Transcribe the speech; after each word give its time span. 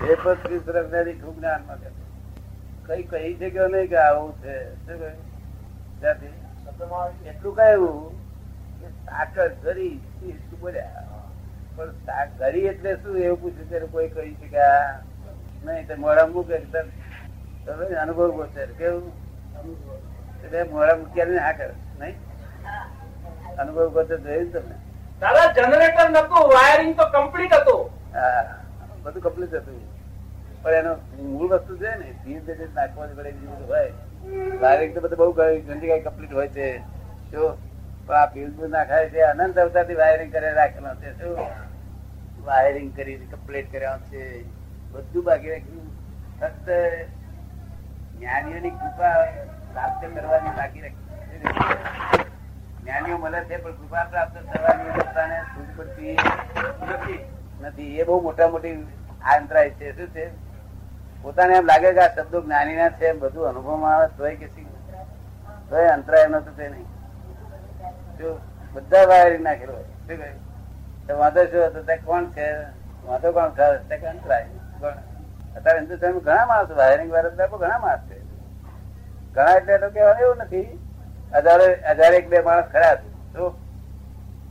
એ 0.00 0.14
ખૂબ 1.20 1.36
જ્ઞાનમાં 1.38 1.80
કઈ 2.86 3.02
કહી 3.10 3.32
શક્યો 3.40 3.68
નહીં 3.68 3.88
કે 3.90 3.98
આવું 4.04 4.32
છે? 4.42 4.54
શું 4.86 4.96
કહ્યું? 5.00 5.18
એટલું 7.26 7.54
કહ્યું 7.56 7.98
કે 8.80 8.86
સાકર 9.06 9.48
બોલ્યા. 10.60 11.04
પણ 11.76 11.90
ઘરી 12.38 12.66
એટલે 12.72 12.90
શું? 13.02 13.18
એવું 13.18 13.38
પૂછ્યું 13.42 13.68
ત્યારે 13.70 13.88
કોઈ 13.94 14.08
કહી 14.14 14.32
શક્યા 14.40 14.90
નહીં 15.64 15.86
તો 15.88 15.94
મોડા 16.04 16.26
મૂકે 16.26 16.56
તમે 16.72 17.94
અનુભવ 18.04 18.30
ગોચર 18.38 18.68
કેવું? 18.78 19.12
એટલે 20.44 20.62
મોડા 20.72 20.96
મૂક્યા 21.02 21.30
ને 21.34 21.38
હા 21.38 21.52
કરે 21.52 21.74
નહીં? 22.00 22.16
અનુભવ 23.58 23.88
ગોચર 23.98 24.18
જોયું 24.24 24.50
તમે? 24.52 24.74
દાદા 25.20 25.46
જનરેટર 25.52 26.08
નતું 26.10 26.42
વાયરિંગ 26.54 26.92
તો 26.96 27.04
કમ્પ્લીટ 27.14 27.54
હતું. 27.54 27.82
હા. 28.16 28.44
બધું 29.02 29.22
કમ્પ્લીટ 29.22 29.54
હતું 29.54 29.80
પણ 30.62 30.70
એનો 30.70 30.94
મૂળ 31.18 31.48
વસ્તુ 31.48 31.76
છે 31.76 31.90
ને, 31.96 32.12
ધીરે 32.24 32.40
ધીરે 32.40 32.66
નાખવાની 32.74 33.14
પડે 33.14 33.32
બીજું 33.32 33.68
હોય. 33.68 33.92
વાયરિંગ 34.60 34.94
તો 34.94 35.00
બધું 35.00 35.18
બહુ 35.18 35.32
ઘણી 35.32 35.80
કઈ 35.80 36.00
કમ્પ્લીટ 36.00 36.34
હોય 36.34 36.48
છે. 36.48 36.78
જો 37.30 37.58
પણ 38.06 38.14
આ 38.14 38.26
ફીલ 38.26 38.50
બુલ 38.50 38.70
નાખાય 38.70 39.10
છે, 39.10 39.20
અનંત 39.22 39.58
અવતારથી 39.58 39.94
વાયરિંગ 39.94 40.32
કરી 40.32 40.52
રાખેલો 40.52 40.94
છે, 40.94 41.12
શું? 41.18 41.38
વાયરિંગ 42.44 42.96
કરી 42.96 43.16
કમ્પ્લીટ 43.16 43.72
કર્યા 43.72 43.98
છે. 43.98 44.44
બધું 44.92 45.24
બાકી 45.24 45.50
રાખ્યું. 45.50 45.88
ફક્ત 46.40 46.68
જ્ઞાનીઓની 48.18 48.70
કૃપા 48.70 49.14
પ્રાપ્ત 49.72 50.02
કરવાની 50.14 50.56
બાકી 50.56 50.80
રાખી. 50.80 51.08
જ્ઞાનીઓ 52.82 53.18
મળે 53.18 53.40
છે 53.44 53.56
પણ 53.56 53.72
કૃપા 53.72 54.04
પ્રાપ્ત 54.04 54.36
થવાની 54.52 54.92
પોતાને 54.96 55.36
સૂઝ 55.40 55.72
પડતી 55.76 56.16
નથી. 57.62 57.98
એ 57.98 58.04
બહુ 58.04 58.22
મોટા 58.22 58.48
મોટી 58.48 58.74
અંતરાય 59.36 59.70
છે. 59.70 59.96
શું 59.96 60.14
છે? 60.14 60.30
પોતાને 61.22 61.54
એમ 61.54 61.64
લાગે 61.64 61.92
કે 61.92 62.00
આ 62.00 62.14
શબ્દો 62.14 62.40
જ્ઞાનીના 62.40 62.90
છે 62.90 63.06
એમ 63.06 63.18
બધું 63.18 63.46
અનુભવમાં 63.46 63.96
આવે, 63.96 64.08
તોય 64.18 64.36
કે 64.36 64.46
શું? 64.46 64.64
તોય 65.70 65.88
અંતરાય 65.88 66.26
નતું 66.26 66.56
તે 66.56 66.68
નહીં. 66.68 66.86
બધા 68.72 69.04
વાયરિંગ 69.04 69.42
નાખેલો 69.42 69.72
શું 69.72 71.18
વાંધો 71.18 71.44
શું 71.44 71.66
હતો? 71.66 71.82
કોણ 72.04 72.24
છે? 72.24 72.52
વાંધો 73.06 73.32
કોણ 73.32 73.48
ખાસ 73.48 74.02
અંતરાય. 74.02 74.46
અત્યારે 75.56 75.78
હિન્દુસ્તાન 75.78 76.18
ઘણા 76.18 76.46
માણસો 76.46 76.74
વાયરિંગ 76.74 77.12
વાળા 77.12 77.46
તો 77.46 77.58
ઘણા 77.58 77.78
માણસ 77.78 78.00
છે. 78.00 78.20
ઘણા 79.34 79.54
એટલે 79.54 79.78
તો 79.78 79.90
કહેવાનું 79.90 80.22
એવું 80.22 80.36
નથી. 80.36 80.78
હજારે, 81.34 81.82
હજાર 81.90 82.14
એક 82.14 82.28
બે 82.28 82.40
માણસ 82.40 82.64
ખરા 82.72 82.94
તો? 83.34 83.58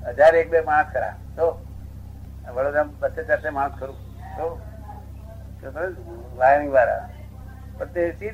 હજાર 0.07 0.35
એક 0.35 0.49
બે 0.49 0.61
માણસ 0.61 0.85
ખરા. 0.94 1.16
તો? 1.35 1.66
વડોદરા 2.55 2.83
બસે 3.00 3.23
ચારસે 3.23 3.50
માણસ 3.50 3.73
ખરું? 3.80 3.95
વાયરિંગ 6.38 6.72
વાળા. 6.73 7.09
પણ 7.78 7.86
તે 7.86 8.11
સી 8.11 8.30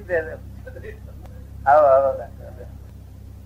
આવો 1.66 1.86
આવો 1.86 2.12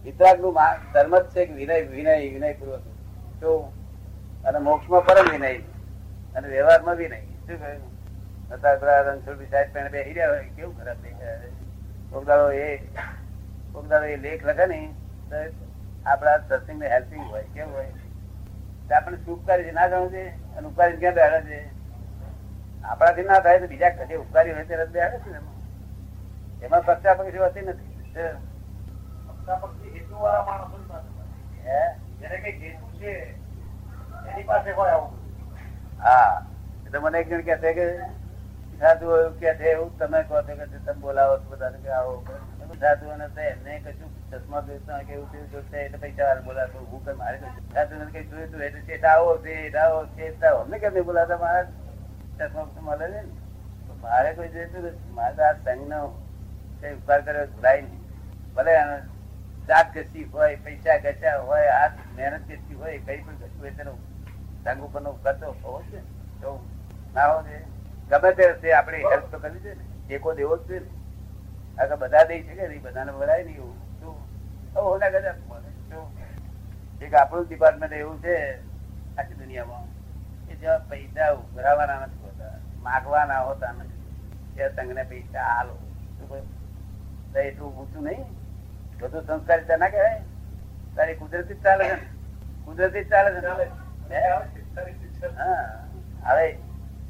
વિતરાગનું 0.04 0.54
ધર્મ 0.94 1.14
જ 1.20 1.26
છે 1.30 1.46
કે 1.46 1.54
વિનય 1.54 1.82
વિનય 1.82 2.16
વિનય 2.34 2.54
પૂર્વક 2.54 2.84
તો 3.42 3.52
અને 4.46 4.60
મોક્ષમાં 4.60 5.06
પરમ 5.06 5.28
વિનય. 5.32 5.54
અને 6.36 6.48
વ્યવહારમાં 6.48 6.96
વિનય. 6.96 7.20
શું 7.20 7.58
કહ્યું? 7.60 8.00
પેલા 8.80 9.02
રણછોડજી 9.02 9.46
સાહેબ 9.46 9.74
પહેણે 9.74 9.90
બેસી 9.90 10.14
રહ્યા 10.14 10.30
હોય. 10.30 10.44
કેવું 10.56 10.74
ખરાબ 10.80 10.98
દેખાય 11.04 12.56
એ, 12.56 12.78
કોક 13.74 13.92
એ 13.92 14.16
લેખ 14.18 14.46
લખે 14.46 14.66
ને 14.66 14.80
તો 15.30 15.36
આપડા 16.06 16.38
સત્સંગ 16.50 16.80
ને 16.80 16.88
હેલ્પિંગ 16.88 17.24
હોય, 17.32 17.44
કેવું 17.54 17.74
હોય? 17.74 17.92
આપણે 18.96 19.18
શું 19.18 19.40
ઉપકારી 19.40 19.64
છે? 19.64 19.72
ના 19.72 19.88
જાણવું 19.88 20.12
છે? 20.12 20.30
અને 20.30 20.68
ઉપકારી 20.68 20.98
ક્યાં 20.98 21.14
બેઠા 21.14 21.42
છે? 21.42 21.70
આપણાથી 22.84 23.24
ના 23.24 23.40
થાય 23.40 23.60
તો 23.60 23.68
બીજા 23.68 23.90
કદી 23.90 24.16
ઉપકારી 24.16 24.52
હોય 24.52 24.64
ત્યારે 24.64 24.86
બેઠે 24.86 25.18
છે 25.18 25.30
ને? 25.30 25.38
એમાં. 25.38 25.60
એમાં 26.62 26.86
પક્ષા 26.86 27.14
હોતી 27.14 27.62
નથી. 27.62 27.90
હા. 36.00 36.46
એટલે 36.86 37.00
મને 37.00 37.20
એક 37.20 37.30
જણ 37.30 37.42
કે 37.42 37.58
છે 37.58 37.74
કે 37.74 37.98
સાધુ 38.80 39.16
એવું 39.16 39.40
કે 39.40 39.56
છે 39.56 39.64
એવું 39.64 39.98
તમે 39.98 40.24
કહો 40.24 40.42
છો 40.42 40.56
કે 40.56 40.66
તમે 40.66 40.94
બોલાવો 40.94 41.38
છો 41.38 41.50
બધાને 41.50 41.78
કે 41.78 41.90
આવો. 41.90 42.26
મેં 42.70 43.22
નથી 43.26 43.50
એમને 43.52 43.74
કશું 43.84 44.10
ચશ્મા 44.32 44.62
બેસતા 44.62 45.04
કે 45.04 45.14
એવું 45.14 45.30
જોઈતા 45.52 45.82
એટલે 45.84 45.98
પૈસા 45.98 46.42
બોલાતો, 46.48 46.78
હું 46.92 47.06
કઈ 47.06 47.16
મારે 47.22 47.38
કશું 47.38 48.02
નથી, 48.02 48.12
કઈ 48.14 48.30
જોઈતું 48.32 48.62
એટલે 48.62 48.82
શેઠ 48.88 49.06
આવો 49.12 49.32
શેઠ 49.44 49.78
આવો 49.84 50.00
શેઠ 50.16 50.44
આવો. 50.50 50.60
અમને 50.64 50.80
કેમ 50.80 50.94
નહીં 50.94 51.06
બોલાતા 51.06 51.38
મારા 51.44 51.66
ચશ્મા 52.40 52.68
તો 52.76 52.82
મળે 52.82 53.06
છે 53.14 53.22
ને? 53.22 53.22
મારે 54.04 54.34
કોઈ 54.36 54.52
જોઈતું 54.58 54.86
નથી. 54.90 55.14
મારે 55.16 55.36
તો 55.36 55.44
આ 55.48 55.56
સંઘનો 55.64 56.00
કઈ 56.82 56.94
ઉપકાર 57.00 57.20
કર્યો 57.24 57.48
ભૂલાય 57.56 57.82
નહીં. 57.82 58.04
ભલે 58.56 58.74
જાત 59.70 59.88
ઘસી 59.96 60.28
હોય, 60.34 60.58
પૈસા 60.68 61.00
ઘસ્યા 61.00 61.42
હોય 61.50 61.74
હાથ 61.80 61.98
મહેનત 62.16 62.48
ઘસી 62.52 62.80
હોય 62.84 63.00
કઈ 63.08 63.20
પણ 63.26 63.36
ઘસ્યું 63.42 63.60
હોય, 63.60 63.74
તેનો 63.82 63.94
સંઘ 64.64 64.86
ઉપરનો 64.86 65.10
ઉપકાર 65.18 65.36
તો 65.42 65.56
હોવો 65.64 65.82
છે 65.90 66.00
તો 66.42 66.56
ના 67.16 67.28
હોવો 67.32 67.42
જોઈએ. 67.50 67.66
ગમે 68.10 68.30
તે 68.38 68.74
આપણે 68.78 69.04
હેલ્પ 69.10 69.28
તો 69.32 69.38
કરવી 69.40 69.62
છે 69.68 69.76
ને. 69.76 69.84
ટેકો 70.06 70.34
દેવો 70.40 70.56
જ 70.58 70.68
છે 70.68 70.80
ને. 70.80 70.98
આ 71.80 71.96
બધા 71.96 72.24
દઈ 72.24 72.44
છે 72.44 72.56
કે 72.56 72.68
નહીં? 72.68 72.82
બધાને 72.82 73.12
બોલાય 73.12 73.44
નહીં 73.44 73.58
એવું. 73.58 73.76
શું. 74.00 74.16
શું? 75.90 76.20
એક 77.02 77.14
આપણું 77.14 77.48
ડિપાર્ટમેન્ટ 77.48 77.94
એવું 77.94 78.24
છે 78.24 78.56
આખી 79.18 79.34
દુનિયામાં 79.34 79.86
કે 80.48 80.56
જ્યાં 80.56 80.90
પૈસા 80.90 81.32
ઉઘરાવાના 81.32 82.00
નથી 82.00 82.24
હોતા 82.24 82.60
માગવાના 82.80 83.40
હોતા 83.40 83.72
નથી. 83.72 84.16
ત્યાં 84.56 84.76
સંઘને 84.76 85.04
પૈસા 85.04 85.42
હાલો. 85.42 85.76
એટલું 87.40 87.78
ઊંચું 87.78 88.04
નહીં. 88.04 88.26
બધું 89.02 89.28
સંસ્કારિતા 89.28 89.78
ના 89.78 89.90
કહેવાય. 89.90 90.22
તારી 90.96 91.16
કુદરતી 91.16 91.54
જ 91.54 91.64
ચાલે 91.64 91.90
છે 91.90 91.96
કુદરતી 92.66 93.04
જ 93.04 93.10
ચાલે 93.10 93.42
છે 93.42 93.48
હા? 95.28 95.86
હવે 96.26 96.58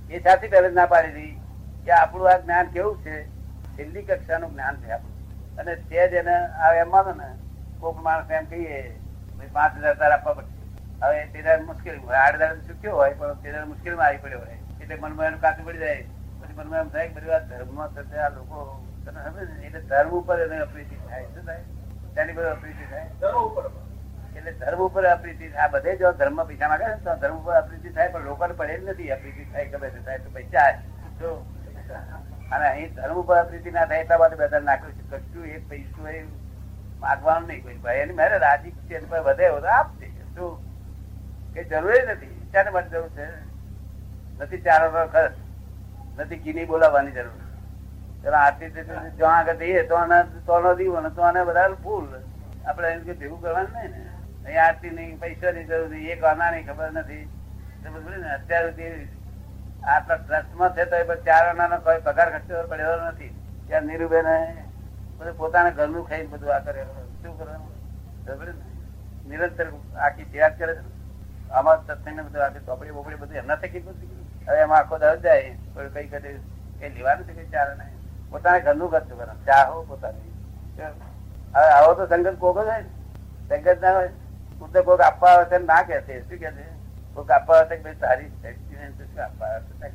એ 0.09 0.19
સાથી 0.19 0.47
પહેલા 0.47 0.69
ના 0.69 0.86
પાડી 0.86 1.12
દી 1.12 1.40
કે 1.86 1.91
આપણું 1.91 2.31
આ 2.31 2.38
જ્ઞાન 2.38 2.68
કેવું 2.68 3.03
છે? 3.03 3.28
છેલ્લી 3.79 4.06
કક્ષાનું 4.07 4.51
જ્ઞાન 4.53 4.79
છે 4.85 4.91
આપણું. 4.94 5.17
અને 5.59 5.73
તે 5.90 6.07
જ 6.12 6.13
એને 6.22 6.35
હવે 6.62 6.79
એમ 6.85 6.90
માનો 6.95 7.12
ને 7.19 7.28
કોક 7.81 7.97
માણસ 8.06 8.31
એમ 8.38 8.45
કહીએ 8.53 8.79
પાંચ 9.57 9.73
હજાર 9.81 9.95
તાર 10.00 10.12
આપવા 10.16 10.34
પડશે. 10.38 10.56
હવે 11.01 11.25
તેના 11.34 11.57
મુશ્કેલ 11.67 11.97
આઠ 12.22 12.39
હજાર 12.39 12.56
ચૂક્યો 12.68 12.95
હોય 13.00 13.16
પણ 13.19 13.41
તેના 13.44 13.66
મુશ્કેલીમાં 13.72 14.07
આવી 14.07 14.23
પડ્યો 14.23 14.41
હોય. 14.45 14.57
એટલે 14.81 14.95
મનમાં 15.01 15.28
એનું 15.28 15.41
કાચું 15.45 15.66
પડી 15.68 15.84
જાય. 15.84 16.03
પછી 16.39 16.56
મનમાં 16.59 16.81
એમ 16.81 16.89
થાય 16.95 17.13
બધું 17.16 17.35
આ 17.35 17.41
ધર્મમાં 17.51 17.89
થશે 17.95 18.18
આ 18.25 18.31
લોકો 18.38 18.57
તને 19.06 19.19
સમજે 19.28 19.44
ને? 19.50 19.56
એટલે 19.68 19.81
ધર્મ 19.91 20.12
ઉપર 20.22 20.39
એને 20.45 20.57
અપ્રીતિ 20.66 20.95
થાય. 21.09 21.28
શું 21.34 21.45
થાય? 21.50 21.63
તેની 22.16 22.35
બધું 22.38 22.51
અપ્રીતિ 22.56 22.85
થાય. 22.91 23.07
ધર્મ 23.22 23.39
ઉપર 23.44 23.66
એટલે 24.38 24.51
ધર્મ 24.62 24.81
ઉપર 24.88 25.03
અપ્રીતિ. 25.13 25.53
આ 25.63 25.69
બધે 25.75 25.97
જો 26.03 26.16
ધર્મ 26.23 26.41
પૈસા 26.50 26.72
માંગે 26.73 26.88
ને 26.88 26.97
તો 27.06 27.19
ધર્મ 27.22 27.38
ઉપર 27.41 27.56
અપ્રીતિ 27.62 27.95
થાય 28.00 28.13
પણ 28.16 28.31
લોકોને 28.31 28.53
પડે 28.63 28.79
જ 28.79 28.81
નથી 28.89 29.12
અપ્રીતિ 29.18 29.51
થાય 29.53 29.72
ગમે 29.72 29.88
તે 29.95 30.00
થાય 30.09 30.19
તો 30.25 30.29
પૈસા 30.38 30.68
અને 32.51 32.67
અહીં 32.67 32.93
ધર્મ 32.93 33.13
ઉપર 33.13 33.43
પ્રીતિ 33.43 33.71
ના 33.71 33.85
થાય 33.85 33.99
એટલા 33.99 34.17
માટે 34.17 34.35
બધા 34.35 34.59
નાખ્યું 34.59 34.93
છે. 34.93 35.09
કશું 35.09 35.45
એ 35.45 35.57
પૈસું 35.57 36.09
એ 36.09 36.23
માગવાનું 37.01 37.47
નહીં. 37.47 37.63
કોઈ 37.63 37.77
ભાઈ 37.77 37.97
એની 37.97 38.13
મારે 38.13 38.37
રાજી 38.37 38.71
છે 38.71 39.05
વધે 39.05 39.49
તો 39.49 39.67
આપશે 39.67 40.07
શું? 40.07 40.59
કઈ 41.53 41.63
જરૂર 41.63 41.93
નથી. 42.11 42.47
શાને 42.51 42.69
માટે 42.69 42.89
જરૂર 42.89 43.09
છે? 43.09 43.27
નથી 44.39 44.57
ચાર 44.57 45.07
ખર્ચ 45.07 45.31
નથી 46.19 46.38
કીની 46.38 46.65
બોલાવવાની 46.65 47.11
જરૂર. 47.11 47.41
ચાલો 48.23 48.38
આરતી 48.38 48.69
તે- 48.69 48.83
તે- 48.83 49.09
જો 49.09 49.25
આગળ 49.25 49.55
જઈએ 49.55 49.83
તો 49.83 49.95
તોનો 50.45 50.75
દીવો 50.75 51.01
ને 51.01 51.09
તો 51.09 51.45
બધા 51.45 51.69
ફૂલ. 51.83 52.07
આપડે 52.65 52.88
એમ 52.88 52.99
કે 52.99 53.13
ભેગું 53.13 53.41
કરવાનું 53.41 53.73
નહીં 53.73 53.91
ને. 53.91 54.09
અહીં 54.45 54.65
આરતી 54.65 54.89
નહીં 54.89 55.19
પૈસા 55.19 55.51
ની 55.51 55.63
જરૂર 55.63 55.89
નહીં. 55.89 56.09
એક 56.09 56.23
નહીં 56.23 56.67
ખબર 56.67 56.91
નથી. 56.91 57.29
અત્યાર 58.35 58.69
સુધી 58.69 59.07
આટલા 59.83 60.17
ટ્રસ્ટમાં 60.17 60.73
છે 60.75 60.85
તો 60.85 61.15
ચાર 61.25 61.43
આનાનો 61.47 61.77
કોઈ 61.81 62.01
પગાર 62.01 62.29
ખર્ચો 62.31 62.67
પડ્યો 62.69 62.95
નથી. 63.11 63.31
ત્યાં 63.67 63.85
નીરુબેન 63.85 64.27
બધું 65.19 65.37
પોતાના 65.37 65.71
ઘરનું 65.71 66.07
ખાઈને 66.07 66.29
બધું 66.33 66.53
આ 66.55 66.59
કરે 66.59 66.85
શું 67.21 67.33
કરવાનું? 67.37 68.55
નિરંતર 69.25 69.67
આખી 69.97 70.27
સેવા 70.31 70.49
કરે 70.57 70.73
છે 70.75 70.83
આમાં 71.51 71.83
સત્સંગ 71.87 72.19
બધું 72.27 72.43
આખી 72.45 72.65
ચોપડી 72.65 72.95
બોપડી 72.97 73.21
બધું 73.21 73.41
એમના 73.41 73.59
થકી 73.63 73.81
બધું 73.81 74.09
હવે 74.47 74.61
એમાં 74.61 74.79
આખો 74.79 74.97
દર 74.97 75.19
જાય. 75.19 75.51
પણ 75.73 75.89
કઈ 75.93 76.07
કદી 76.07 76.37
કઈ 76.79 76.89
લેવાનું 76.95 77.25
છે, 77.27 77.33
કઈ 77.33 77.51
ચાર 77.51 77.67
નહીં. 77.75 77.97
પોતાના 78.31 78.65
ઘરનું 78.65 78.91
ખર્ચું 78.91 79.17
કરે 79.19 79.35
ચાહો 79.45 79.83
પોતાની. 79.83 80.31
હવે 81.53 81.69
આવો 81.69 81.93
તો 81.93 82.07
સંગત 82.07 82.39
કોક 82.39 82.57
જ 82.57 82.67
હોય 82.67 82.83
સંગત 83.49 83.81
ના 83.81 83.93
હોય 83.93 84.11
હું 84.61 84.71
તો 84.73 84.83
કોક 84.83 85.01
આપવા 85.01 85.33
આવે 85.33 85.45
છે 85.51 85.57
ના 85.59 85.83
કે 85.83 86.01
શું 86.07 86.27
કે 86.29 86.51
છે? 86.57 86.69
કોઈક 87.19 87.31
આપવા 87.31 87.63
છે 87.66 87.77
કે 87.77 87.94
તારી 87.94 88.27
શક્તિ 88.44 89.19
આપવા 89.19 89.48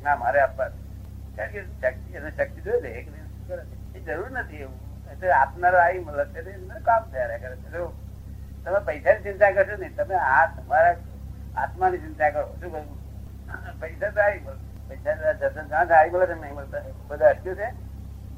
ના, 0.03 0.15
મારે 0.15 0.39
આપવા 0.39 0.67
કારણ 1.35 1.51
કે 1.51 1.61
શક્તિ 1.81 2.17
અને 2.17 2.31
શક્તિ 2.31 2.61
જોઈ 2.61 2.81
લે 2.81 2.89
એક? 2.89 3.07
એ 3.95 3.99
જરૂર 3.99 4.31
નથી 4.31 4.55
એવું. 4.55 4.79
એટલે 5.11 5.31
આપનારો 5.31 5.77
આવી 5.77 5.99
મળે 5.99 6.25
છે, 6.25 6.51
એમને 6.51 6.79
કામ 6.79 7.03
થયા 7.11 7.37
કરે 7.37 7.55
છે. 7.55 7.69
તમે 8.65 8.79
પૈસાની 8.85 9.23
ચિંતા 9.23 9.51
કરશો 9.51 9.77
ને 9.77 9.89
તમે 9.89 10.15
આ 10.15 10.45
તમારા 10.45 10.95
આત્માની 11.55 11.97
ચિંતા 11.97 12.29
કરો. 12.29 12.45
શું 12.61 12.71
કહ્યું 12.71 13.79
પૈસા 13.79 14.09
તો 14.09 14.21
આવી 14.21 14.39
મળશે 14.39 14.87
પૈસા 14.89 15.31
જતન 15.31 15.67
કાં 15.67 15.99
આવી 15.99 16.11
મળે 16.11 16.33
નહીં 16.33 16.53
મળતા? 16.53 16.81
બધા 17.07 17.29
અટક્યું 17.29 17.55
છે? 17.55 17.69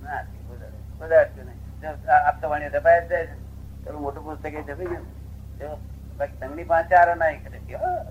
ના 0.03 0.23
બધા 0.47 0.71
બધા 0.97 1.21
અટક્યું 1.21 1.47
નહીં. 1.47 1.89
આપતા 2.27 2.47
વાણી 2.47 2.69
દબાય 2.69 3.07
જાય 3.07 3.25
છે. 3.25 3.37
પેલું 3.85 4.01
મોટું 4.01 4.23
પુસ્તક 4.23 4.53
એ 4.53 4.61
દબાઈ 4.61 4.85
ગયું. 4.85 5.77
બાકી 6.17 6.37
તંગની 6.37 6.63
પાંચ 6.63 6.89
ચાર 6.89 7.15
ના 7.17 7.31
કરે 7.31 7.59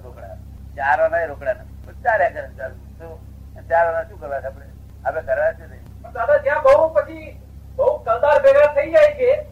રોકડા. 0.03 0.37
ચાર 0.77 1.11
ના 1.11 1.25
રોકડા 1.25 1.53
નથી. 1.53 2.03
ચાર્યા 2.03 2.29
કરે 2.29 2.49
ચાલુ 2.59 2.75
શું 2.75 3.69
ચાર 3.69 3.87
આના 3.87 4.03
શું 4.03 4.21
કરવા 4.21 4.37
આપડે 4.37 4.49
આપણે? 4.49 5.21
કરવા 5.21 5.51
નહીં 5.51 6.13
દાદા 6.13 6.37
જ્યાં 6.37 6.63
બહુ 6.63 6.95
પછી 6.95 7.41
બહુ 7.77 7.97
કલદાર 7.99 8.43
ભેગા 8.43 8.75
થઈ 8.75 8.91
જાય 8.91 9.13
છે 9.15 9.43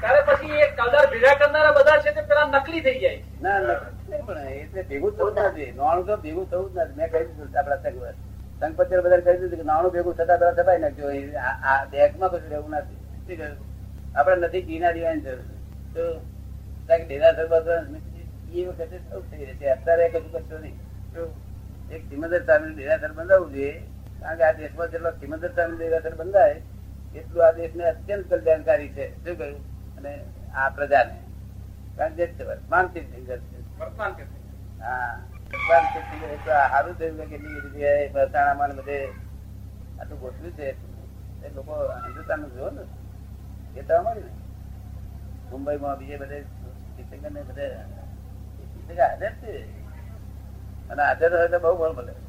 ત્યારે 0.00 0.20
પછી 0.20 0.50
એ 0.58 0.66
કલદાર 0.66 1.06
ભેગા 1.06 1.34
કરનારા 1.34 1.70
બધા 1.70 1.98
છે 1.98 2.10
તે 2.10 2.20
પેલા 2.20 2.46
નકલી 2.46 2.80
થઈ 2.80 2.98
જાય 2.98 3.22
ના 3.42 3.58
નકલી 3.58 4.22
પણ 4.22 4.38
એ 4.38 4.82
ભેગું 4.82 5.16
થવું 5.16 5.34
જ 5.34 5.38
નથી. 5.38 5.72
નાણું 5.72 6.06
તો 6.06 6.16
ભેગું 6.16 6.50
થવું 6.50 6.72
જ 6.72 6.76
નથી. 6.76 6.94
મેં 6.96 7.12
કહી 7.12 7.24
દીધું 7.24 7.58
આપડા 7.58 7.76
સંઘ 7.76 8.02
સંઘપતિ 8.60 8.96
બધા 8.96 9.16
કહી 9.16 9.36
દીધું 9.36 9.58
કે 9.58 9.62
નાણું 9.62 9.92
ભેગું 9.92 10.14
થતા 10.14 10.36
પેલા 10.36 10.50
દબાઈ 10.50 10.78
નાખજો. 10.78 11.08
આ- 11.38 11.84
બેગમાં 11.84 12.30
કશું 12.30 12.50
રહેવું 12.50 12.70
નથી. 12.70 12.94
શું 12.94 13.36
કહ્યું? 13.36 13.64
આપણે 14.18 14.36
નથી 14.36 14.62
ઘીના 14.62 14.92
દીવાની 14.92 15.20
જરૂર. 15.20 15.44
તો 15.94 16.20
ડેરાસર 17.08 17.46
બધા 17.46 17.84
એ 18.52 18.66
વખતે 18.66 18.98
થવું 18.98 19.30
થઈ 19.30 19.44
રહેશે 19.44 19.70
અત્યારે 19.70 20.08
કશું 20.08 20.32
કરશો 20.32 20.58
નહીં 20.58 20.78
એક 21.90 22.08
સિમંદર 22.08 22.44
સ્વામી 22.44 22.74
ડેરાસર 22.74 23.12
બંધાવવું 23.12 23.52
જોઈએ. 23.52 23.72
કારણ 24.20 24.36
કે 24.36 24.44
આ 24.44 24.52
દેશમાં 24.52 24.88
જેટલો 24.88 25.10
સિમંદર 25.10 25.48
સ્વામી 25.48 25.76
ડેરાસર 25.76 26.14
બંધાય 26.14 26.62
એટલું 27.14 27.46
આ 27.46 27.52
દેશને 27.52 27.84
અત્યંત 27.84 28.30
કલ્યાણકારી 28.30 28.88
છે. 28.88 29.24
શું 29.24 29.38
કહ્યું? 29.38 29.60
અને 29.96 30.24
આ 30.54 30.68
પ્રજાને. 30.68 31.20
કારણ 31.96 32.14
કે 32.14 32.28
માનસિક 32.70 33.14
ફિંગર 33.14 33.38
છે. 33.38 33.78
હા. 34.80 35.22
માનસિક 35.68 36.02
ફિંગર 36.02 36.34
એ 36.34 36.36
તો 36.36 36.50
આ 36.50 36.68
સારું 36.68 36.98
થયું 36.98 37.18
કે 37.18 38.08
મહેસાણામાં 38.14 38.76
બધે 38.76 39.08
આટલું 40.00 40.20
ગોઠવ્યું 40.20 40.52
છે. 40.52 40.70
એ 41.46 41.54
લોકો 41.54 41.72
હિન્દુસ્તાન 42.06 42.48
જોયો 42.48 42.70
ને? 42.70 42.82
એ 43.80 43.82
તો 43.82 44.02
મળ્યું 44.02 44.26
ને. 44.26 44.32
મુંબઈમાં 45.50 45.98
બીજે 45.98 46.16
બધે 46.16 46.44
ને 47.28 47.42
બધે 47.42 47.74
હાજર 48.88 49.32
છે 49.40 49.52
અને 50.90 51.02
હાજર 51.02 51.30
હોય 51.30 51.48
તો 51.48 51.58
બહુ 51.58 51.76
બળ 51.76 51.92
મળે 51.92 52.27